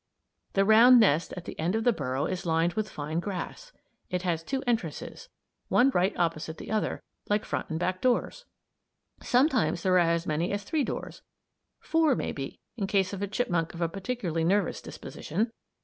The 0.53 0.65
round 0.65 0.99
nest 0.99 1.31
at 1.37 1.45
the 1.45 1.59
end 1.59 1.75
of 1.75 1.83
the 1.83 1.93
burrow 1.93 2.25
is 2.25 2.43
lined 2.47 2.73
with 2.73 2.89
fine 2.89 3.19
grass. 3.19 3.71
It 4.09 4.23
has 4.23 4.41
two 4.41 4.63
entrances, 4.65 5.29
one 5.67 5.91
right 5.91 6.17
opposite 6.17 6.57
the 6.57 6.71
other, 6.71 7.03
like 7.29 7.45
front 7.45 7.69
and 7.69 7.77
back 7.79 8.01
doors. 8.01 8.45
Sometimes 9.21 9.83
there 9.83 9.93
are 9.99 9.99
as 9.99 10.25
many 10.25 10.51
as 10.51 10.63
three 10.63 10.83
doors; 10.83 11.21
four, 11.79 12.15
maybe, 12.15 12.59
in 12.77 12.87
case 12.87 13.13
of 13.13 13.21
a 13.21 13.27
chipmunk 13.27 13.75
of 13.75 13.81
a 13.81 13.87
particularly 13.87 14.43
nervous 14.43 14.81
disposition. 14.81 15.51